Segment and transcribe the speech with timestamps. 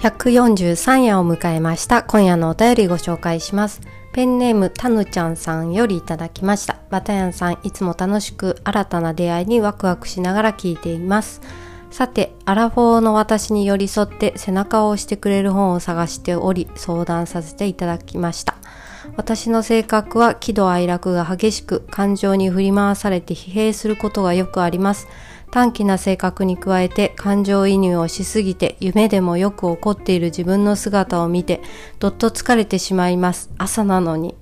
[0.00, 2.04] 143夜を迎えました。
[2.04, 3.80] 今夜のお便りご紹介します。
[4.12, 6.76] ペンネームたぬちゃんさんよりいただきました。
[6.88, 11.40] バタヤンさんいつも楽しく新たな出会いにワクワクしながら聞いています。
[11.90, 18.54] さてアラフォーの私に寄り添って背中を押してくれる本を探しており相談させていただきました。
[19.16, 25.08] 私の性格は喜怒哀楽が激しく感情に振り回されて疲弊することがよくあります。
[25.50, 31.62] 短気な性格に加えて感情移入をしすぎて夢でもよく怒っている自分の姿を見て
[31.98, 34.34] どっと疲れてしまいます朝なのに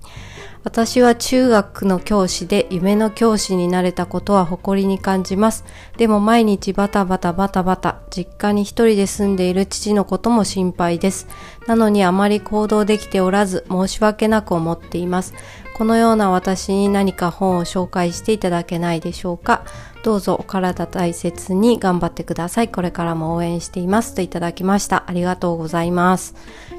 [0.67, 5.65] 私は中学の教師で夢の教師になれたことは誇りに感じます。
[5.97, 11.29] でも毎日バタバタバタバタ、実家に一人で住んでいる父のことも心配です。
[11.69, 15.35] なのにあまり行動できておらず申し訳なく思っています。
[15.77, 19.63] このような私に何か本を紹介していただけないでしょうか。
[20.03, 22.69] どうぞお体大切に頑張ってください。
[22.69, 25.05] これからも応援していますといただきました。
[25.07, 26.35] ありがとうございます。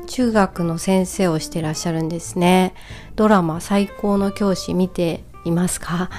[0.07, 2.73] 中学の先生をしてらっしゃるんですね。
[3.15, 6.09] ドラマ最高の教師見ていますか？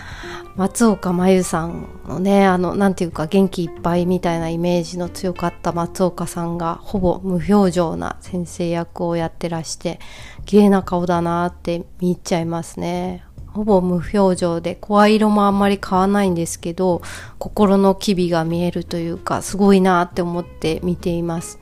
[0.57, 10.01] 松岡真優さんのね、あの、なんていうか元気いっぱいみたいなイメージの強かった松岡さんがほぼ無表情な先生役をやってらして、
[10.45, 13.25] 綺麗な顔だなって見入っちゃいますね。
[13.47, 17.03] ほぼ無表情で声色もあんまり変わないんですけど
[17.39, 21.59] 心の機微が見えるというかすごいなって思って見ています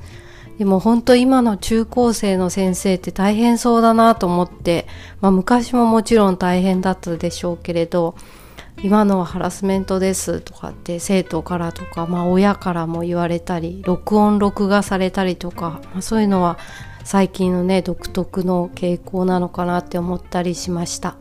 [0.58, 4.86] でも本当今の中高生の先生って大変そうだなと思って、
[5.20, 8.16] まあ、昔ももちろん大変だったでしょうけれど
[8.82, 16.58] 今のはハラスメントですとかって生徒からとか、まあ、親からも言われたり録音録画されたりとか、まあ、そういうのは
[17.04, 21.16] 最近のね独特の傾向なのかなって思ったりしました。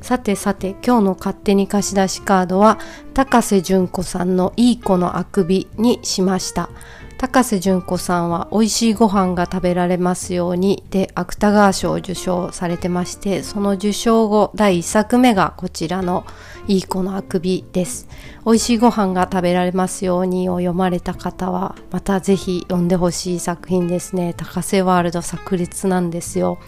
[0.00, 2.78] さてさて今日の勝手に貸し出しカードは
[3.14, 6.70] 高瀬純子さんのいい子のあくびにしました。
[7.18, 16.24] 高瀬純子さんは美味しいご飯が食べられますようにで芥川賞を受賞されてましてその受賞後第1作目がこちらの
[16.68, 18.06] いい子のあくびです。
[18.44, 24.32] 美味しいご飯が食べられますようにを読まれた方はまたぜひ読んでほしい作品ですね。
[24.36, 26.58] 高瀬ワールド炸裂なんですよ。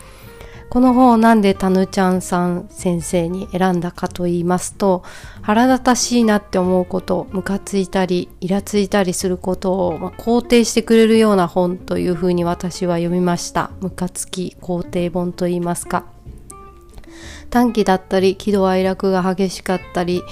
[0.70, 5.02] この本をなんでたぬちゃんさん先生に選んだかと言いますと
[5.42, 16.06] 腹立たしいなって思うことムカついたりイラついたりすることを、まあ、肯定してくれるような本というふうに私は読みましたムカつき肯定本と言いますか
[17.50, 20.22] 短期だったり喜怒哀楽が激しかったり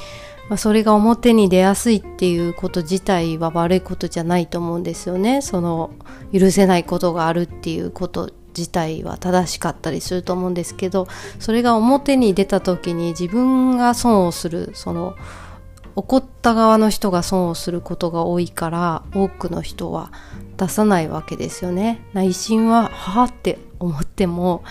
[0.48, 5.42] まあ、それが表に出やすいっていうこと自体は悪いことじゃないと思うんですよね。
[5.42, 5.90] その
[6.32, 11.06] 許せないことがあるっていうこと自体は正しかったりすると思うんですけど
[11.38, 15.14] それが表に出た時に自分が損をするその
[15.98, 20.12] 怒った側の人が損をすることが多いから多くの人は
[20.56, 22.04] 出さないわけですよね。
[22.12, 24.64] 内心ははあって思っても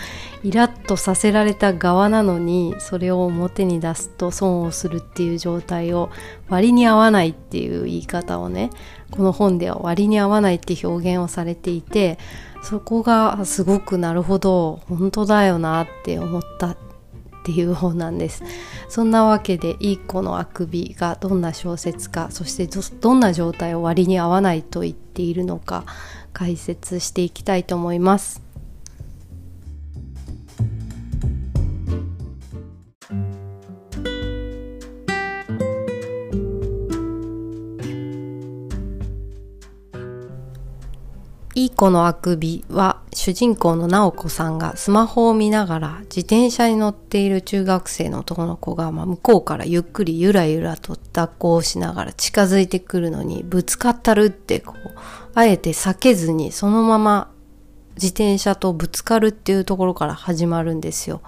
[0.44, 6.10] イラッとさせられた側なのにそれを表に出すと損をするっていう状態を
[6.48, 8.70] 割に合わないっていう言い方をね
[9.10, 12.18] この本では割に合わないって表現をされていて
[12.62, 16.76] そこがすごくなるほど本当だよなって思ったっ
[17.44, 18.42] ていう本なんです。
[18.90, 22.66] そんなわけでいい子のあくびがどんな小説かそして
[23.00, 25.84] どんな状態を割に合わないと言っているのか
[26.34, 28.47] 解説していきたいと思います。
[41.58, 54.98] いい子のあくびは主人公の直子さんがスマホを見ながら自転車に乗っている中学生の男の子が、まあ、向こうからゆっくりゆらゆらと抱っこをしながら近づいてくるのにぶつかったるってこう
[55.34, 57.28] あえて避けずにそのまま
[57.96, 61.22] 自転車とぶつかるっていうところから始まるんですよ。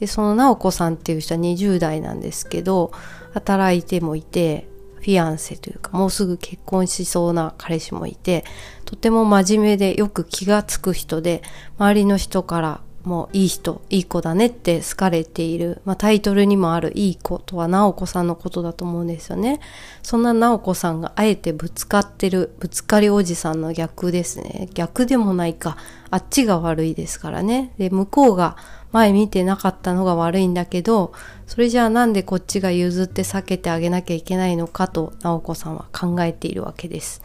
[0.00, 2.90] でその直子さんっていう人は20代なんですけど
[3.34, 4.66] 働いてもいて
[4.96, 8.44] フィアンセというかもうすぐ結婚しそうな彼氏もいて
[8.84, 11.42] とても真面目でよく気がつく人で
[11.78, 19.60] 周りの人からもういい人いい子だねって好かれている、まあ、タイトルにもあるいい子とは直子さんのことだと思うんですよね。
[20.02, 24.68] そんな直子さんがあえてぶつかってるぶつかりおじさんの逆ですね。
[24.74, 25.76] 逆でもないか
[26.10, 27.72] あっちが悪いですからね。
[27.78, 28.56] で向こうが
[28.92, 31.12] 前見てなかったのが悪いんだけど
[31.46, 37.22] それじゃあなんでこっちが譲って避けてあげなきゃいけないのかと直子さんは考えているわけです。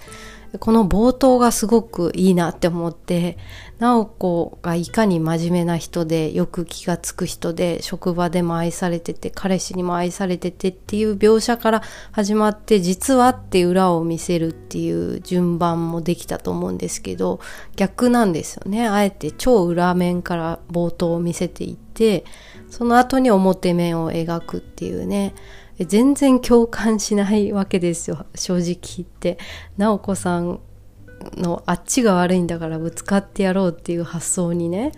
[0.60, 3.38] この冒頭がすごくいいなって思って、
[3.80, 17.40] 直子がいかに真面目な人で、よく気がつく人で、職場でも愛されてて、彼氏にも愛されててっていう描写から始まって、実はって裏を見せるっていう順番もできたと思うんですけど、
[17.78, 18.88] 逆なんですよね。
[18.90, 22.26] あえて超裏面から冒頭を見せていって、
[22.70, 25.34] その後に表面を描くっていうね。
[25.86, 29.38] 全然共感しないわけですよ正直言って。
[29.78, 30.60] 直子さん
[31.38, 34.92] のあっちが悪いんだからぶつかってやろうっていう発想にね、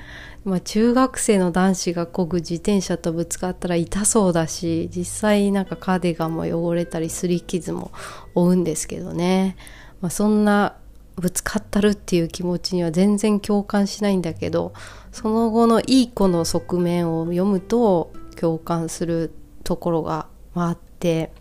[0.45, 7.91] まあ、中学生の男子がこぐ自転車とぶつかったら痛そうだし実際なんかカーディガンも汚れたりすり傷も
[8.33, 9.57] 負うんですけどね、
[10.01, 10.77] まあ、そんな
[11.15, 14.73] ぶつかったるっていう気持ちには全然共感しないんだけど
[15.11, 19.31] その後のいい子の側面を読むと共感する
[19.63, 21.31] ところがあって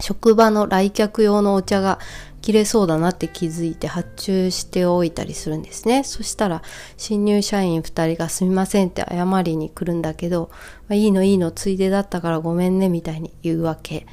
[0.00, 1.98] 職場の来客用のお茶が
[2.40, 6.04] 切れそうだなって気づいて発注しておいたりするんですね。
[6.04, 6.62] そしたら
[6.96, 10.50] 新入社員2人がすみませんって謝りに来るんだけど、
[10.90, 14.06] いいのいいのついでだったからごめんねみたいに言うわけ。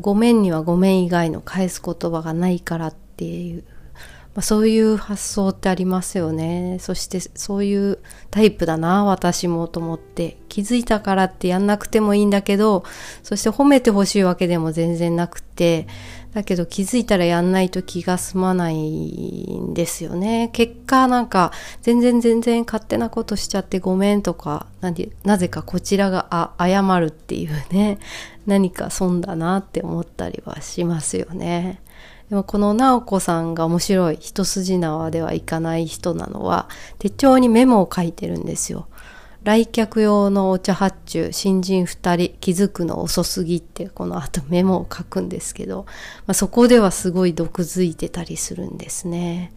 [0.00, 3.64] ごめんにはごめん以外の返す言葉がないからっていう
[4.34, 6.78] まあ、そういう発想ってありますよね。
[6.80, 7.98] そしてそういう
[8.30, 10.36] タイプだな、私もと思って。
[10.48, 12.84] 気づいたからってやんなくてもいいんだけど、
[13.22, 15.86] そして褒めてほしいわけでも全然なくて、
[16.32, 20.50] だけど気づいたらやんないと気が済まないんですよね。
[20.52, 21.52] 結果なんか
[21.82, 24.66] 全然全然勝手なことしちゃってごめんとか、
[25.22, 27.98] なぜかこちらが謝るっていうね、
[28.46, 31.80] 何か損だなって思ったりはしますよね。
[32.30, 36.68] でもこの直子さんが面白い一筋縄ではいかない人なのは
[36.98, 38.86] 手帳にメモを書いてるんですよ。
[39.42, 45.84] 来客用のお茶発注、新人二人気づくの遅すぎってこの後メモを書くんですけど、
[46.26, 49.52] まあ、そこではすごい毒づいてたりするんですね。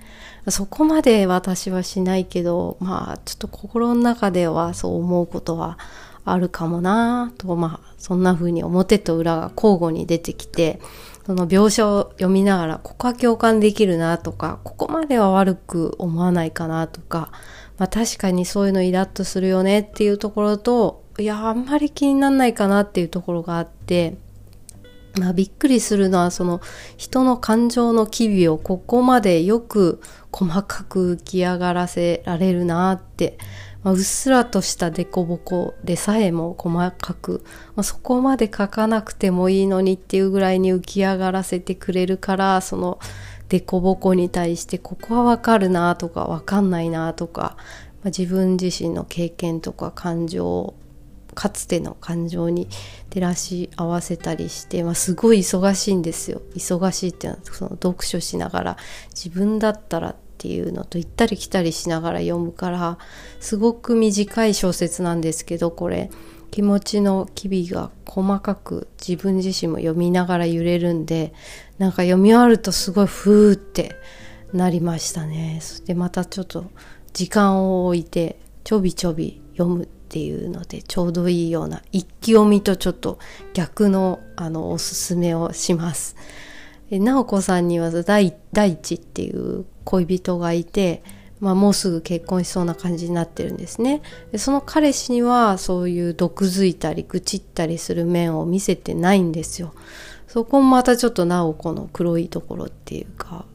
[0.50, 5.78] そこまで私はしないけど、まあちょっと心の中ではそう思うことは
[6.26, 10.82] あるかもなぁと、まあそんな風に表と裏が交互に出てきて、
[11.28, 17.34] その描写を読みながら、ここは共感できるなとか、ここまでは悪く思わないかなとか、
[17.78, 24.16] まあ確かにそういうのイラッとするよねっていうところと、いや、あんまり気になんないかなっていうところがあって、
[25.20, 26.62] まあびっくりするのはその
[26.96, 30.00] 人の感情の機微をここまでよく
[30.32, 33.38] 細かく浮き上がらせられるなって
[33.88, 37.42] まあ、うっすらとした凸凹でさえも細かく、
[37.78, 43.00] まあ、そこまで書かなくてもいいのにっていうぐらいに浮き上がらせてくれるからその
[43.48, 50.76] 凸凹に対してここはわかるなとかわかんないなとか、まあ、自分自身の経験とか感情を
[51.34, 52.68] かつての感情に
[53.10, 56.42] 照らし合わせたりして、まあ、すごい忙しいんですよ。
[56.56, 58.78] 忙しいっていうのはその読書しながら
[59.12, 63.00] 自分だったらっていうのと行ったり来たりしながら読むから
[63.40, 66.12] すごく短い小説なんですけどこれ
[66.52, 71.34] 気持ちの機微が細かく自分自身も読みながら揺れるんで
[71.80, 73.96] なんか読み終わるとすごいふーって
[74.54, 76.70] なりましたねそしてまたちょっと
[77.14, 83.18] 時間を置いてちょびちょび読むっていうのでちょうどいいような一気読みとちょっと
[83.54, 86.16] 逆のあのおすすめをします。
[86.92, 88.32] 直子さんには大
[88.78, 91.04] 地っていう恋人がいて、
[91.40, 94.02] まあ、もうすぐ結婚しそうな感じになってるんですね。
[94.32, 99.74] でその彼氏にはそういう毒づいたり愚痴ったりする面を見せてないんですよ。
[100.28, 103.46] そこもまたちょっと直子の黒いところっていうか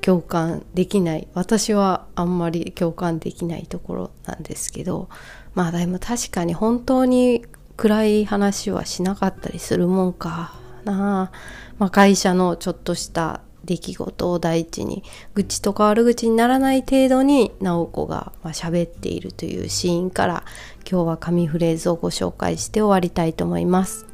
[0.00, 1.28] 共感できない。
[1.34, 5.08] 私はあんまり共感できないところなんですけど
[5.54, 7.44] まあでも確かに本当に
[7.76, 11.22] 暗い話はしなかったりするもんかな。
[11.24, 11.30] あ、
[11.82, 15.02] まあ、会社のちょっとした出来事を第一に
[15.34, 20.44] 愚痴とか悪口にならない程度に直子がま喋っているというシーンから
[20.88, 24.11] 今日は紙フレーズをご紹介して終わりたいと思います。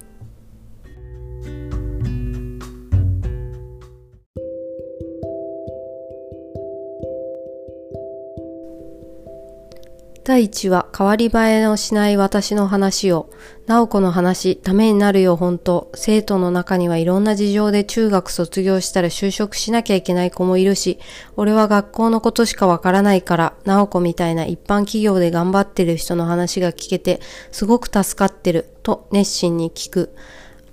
[10.29, 13.31] 第一は変わり映えのしない私の話を、
[13.67, 15.91] 直子の話、ためになるよ本当。
[15.95, 20.99] 生徒の中にはいろんな事情で中学卒業したら就職しなきゃいけない子もいるし、
[21.37, 27.21] 俺は学校のことしかわからないから、直子みたいな一般企業で頑張ってる人の話が聞けて、
[27.51, 30.15] すごく助かってる、と熱心に聞く。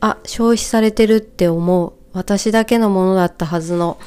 [0.01, 1.93] あ、消費されてるって思う。
[2.11, 3.99] 私だけのものだったはずの。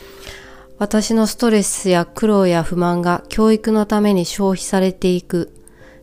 [0.79, 5.53] 私のストレスや苦労や不満が教育のために消費されていく。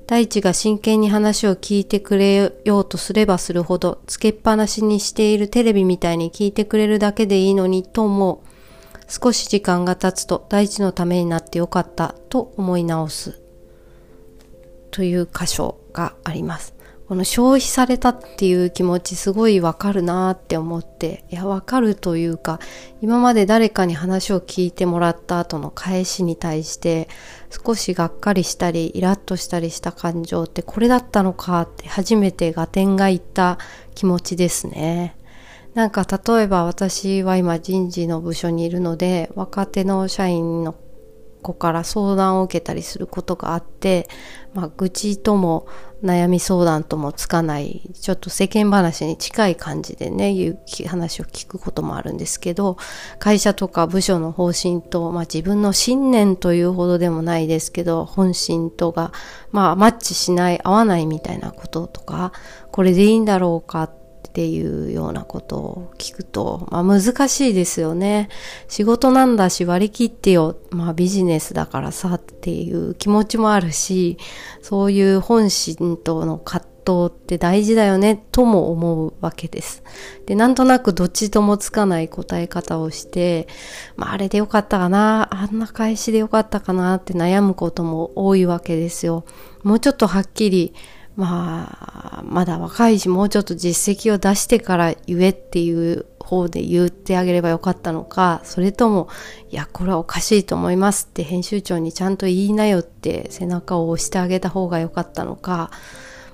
[0.05, 8.39] 大地が真剣に話を聞いてくれようとすればするほど、つけっぱなしにしているテレビみたいに聞いてくれるだけでいいのにと思う。
[9.07, 13.39] 少し時間が経つと大地のためになってよかったと思い直す。
[14.91, 16.74] という箇所があります。
[17.07, 22.59] この消費されたっていう気持ちすごいわかるなって思って、いやわかるというか、
[23.01, 27.07] 今まで誰かに話を聞いてもらった後の返しに対して
[27.65, 33.59] 少しがっかりしたりイラッとしたりした感情ってこれだったのかって初めて合点がいった
[33.93, 35.15] 気持ちですね。
[35.75, 40.73] なんか例えば私は今人事の部署にいるので若手の社員の
[41.45, 44.09] 子から相談を受けたりすることがあって、
[44.53, 45.67] まあ、愚痴とも
[46.03, 52.77] 悩み相談ともつかない、ちょっと世間話に近い感じでね、いう話を聞くこともあるんですけど、
[53.19, 59.11] 会社とか部署の方針と、まあ自分の信念というほどでもないですけど、本心とが、
[59.51, 62.31] まあマッチしない、合わないみたいなこととか、
[62.71, 64.04] これでいいんだろうかって
[64.35, 68.27] っていうようなことを聞くと、まあ難しいですよね。
[68.67, 70.57] 仕事なんだし割り切ってよ。
[70.71, 74.17] まあビジネスだからさっていう気持ちもあるし、
[74.61, 79.83] そういう本心との葛藤って大事だよねとも思うわけです。
[80.25, 83.47] で、なんとなくどっちともつかない答え方をして、
[83.95, 89.23] まああれでよかったかな、あんな返しでよかったかなって悩むことも多いわけですよ。
[89.63, 90.73] もうちょっとはっきり
[91.15, 99.07] まあ、まだ若いし、もうちょっと実績を出してから言えっていう方で言ってあげればよかったのか、それとも、
[99.49, 105.71] いや、これはおかしいと思いますって編集長にちゃんと言いなよって背中を押してあげた方がよかったのか、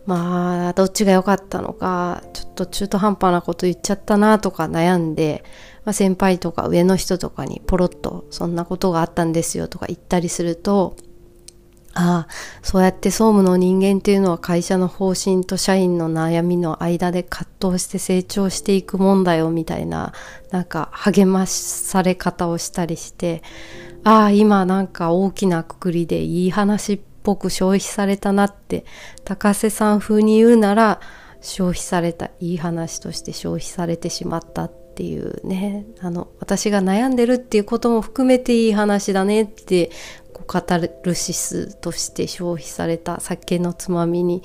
[0.07, 5.43] まあ、どっちが良かったのか、ちょっと中途半端なこと言っちゃったなとか悩んで、
[5.85, 10.95] まあ、先輩とか上の人とかにポロッとそんなことがあったんですよとか言ったりすると、
[11.93, 20.13] ああ、そうやって総務の人間っていうのは会社の方針と社員の悩みの間で葛藤して成長していくもんだよみたいな、
[20.51, 23.43] なんか励まされ方をしたりして、
[24.03, 28.85] ああ、今なんか大きなくくりでいい話っぽく消費されたなって、
[29.25, 31.01] 高瀬さん風に言うなら、
[31.41, 39.89] 消費された、いい話として消費されてしまったっていうね、あの、私が悩んでるっていうことも含めていい話だねって
[40.51, 44.43] カタルシスとして消費された酒のつまみに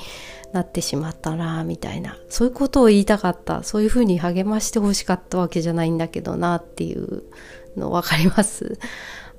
[0.53, 7.25] なってしまったなみたいなそういうことを言いたかったそういうふうに励ましてほしかったわけじゃないんだけどなっていう
[7.77, 8.79] の分かります。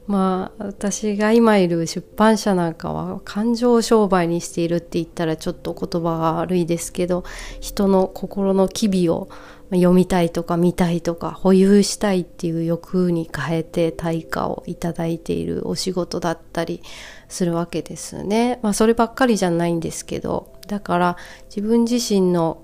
[0.08, 7.24] まあ私が今いる出版社なんかは感情商売にしているって言ったらちょっと言葉が悪いですけど
[7.62, 9.30] 人の心の機微を
[9.72, 16.82] 読みたいとか見たいとか保有したいっていう欲に変えて対価をいただいているお仕事だったり
[17.28, 18.60] するわけですね。
[18.62, 21.18] まあそればっかりじゃないんですけど、だから
[21.50, 22.64] 自分自身の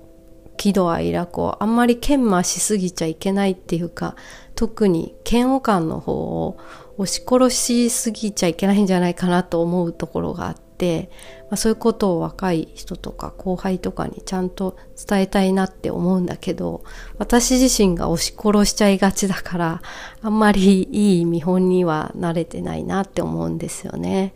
[0.56, 4.16] 喜怒哀楽をあんまり研磨しすぎちゃいけないっていうか、
[4.54, 6.58] 特に嫌悪感の方を
[6.96, 10.64] 押し殺しすぎちゃいけないんじゃないかなと思うところがあって、
[11.50, 14.76] まあ、そういうことを若い人とか後輩とかにちゃんと
[15.08, 16.82] 伝えたいなって思うんだけど
[17.18, 19.82] 私自身が押し殺しちゃいがちだから
[20.22, 24.34] あんまりいい見本には慣れてないなって思うんですよね。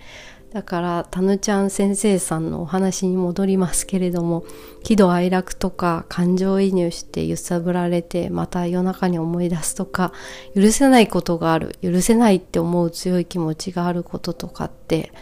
[0.52, 4.44] だからたぬちゃん先生さんのお話に戻りますけれども
[4.82, 10.12] 喜怒哀楽とか感情移入して揺さぶられてまた夜中に思い出すとか
[10.54, 15.12] 許せないことがある許せないって思う強い気持ちがあることとかって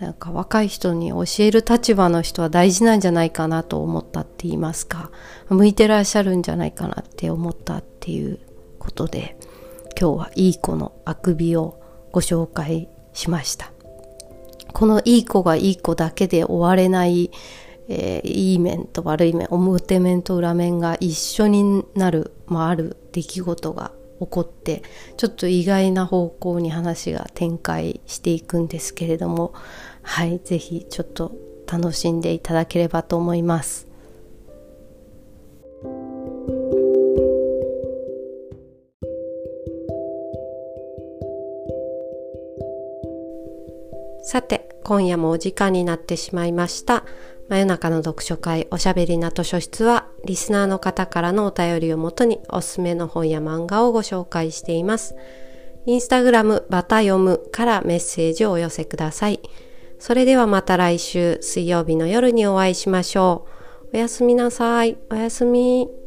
[0.00, 5.10] なんか若い人に教える立場の人は大事なんじゃないかなと思ったって言いますか。
[5.48, 8.40] 向いてらっしゃるんじゃないかなって思ったっていう
[8.78, 9.36] ことで
[9.98, 11.80] 今日はいい子のあくびを
[12.12, 13.70] ご紹介しました。
[14.72, 17.30] このいい子がいい子だけで終われない、
[17.88, 24.82] えー、いい面と悪い面表面と裏面が一緒になる、まあ、ある出来事が起こって
[25.16, 29.52] ちょっと意外な方向に話が展開していくんですけれども
[30.02, 31.32] はい是非ちょっと
[31.66, 33.94] 楽しんでいただければと思います。
[44.26, 47.03] さて今夜もお時間になってしまいました。
[47.48, 55.14] 真夜中の読書会おしゃべりな図書室はリスナーの方からのお便りをもとにおすすめの本や漫画をご紹介しています。
[55.86, 59.40] インスタグラムバタ読むからメッセージをお寄せください。
[59.98, 63.46] それではまた来週水曜日の夜にお会いしましょ
[63.92, 63.96] う。
[63.96, 64.96] おやすみなさい。
[65.10, 66.03] おやすみ。